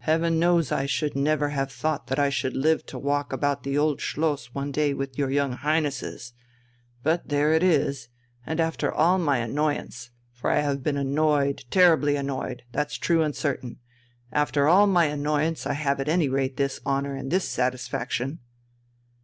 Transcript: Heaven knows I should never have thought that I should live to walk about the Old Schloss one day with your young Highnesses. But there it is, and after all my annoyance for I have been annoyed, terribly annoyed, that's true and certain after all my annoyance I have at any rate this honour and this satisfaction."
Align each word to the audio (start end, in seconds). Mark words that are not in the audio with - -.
Heaven 0.00 0.40
knows 0.40 0.72
I 0.72 0.86
should 0.86 1.14
never 1.14 1.50
have 1.50 1.70
thought 1.70 2.08
that 2.08 2.18
I 2.18 2.30
should 2.30 2.56
live 2.56 2.84
to 2.86 2.98
walk 2.98 3.32
about 3.32 3.62
the 3.62 3.78
Old 3.78 4.00
Schloss 4.00 4.46
one 4.52 4.72
day 4.72 4.92
with 4.92 5.16
your 5.16 5.30
young 5.30 5.52
Highnesses. 5.52 6.32
But 7.04 7.28
there 7.28 7.52
it 7.52 7.62
is, 7.62 8.08
and 8.44 8.58
after 8.58 8.92
all 8.92 9.18
my 9.20 9.36
annoyance 9.36 10.10
for 10.32 10.50
I 10.50 10.62
have 10.62 10.82
been 10.82 10.96
annoyed, 10.96 11.64
terribly 11.70 12.16
annoyed, 12.16 12.64
that's 12.72 12.98
true 12.98 13.22
and 13.22 13.36
certain 13.36 13.78
after 14.32 14.66
all 14.66 14.88
my 14.88 15.04
annoyance 15.04 15.64
I 15.64 15.74
have 15.74 16.00
at 16.00 16.08
any 16.08 16.28
rate 16.28 16.56
this 16.56 16.80
honour 16.84 17.14
and 17.14 17.30
this 17.30 17.48
satisfaction." 17.48 18.40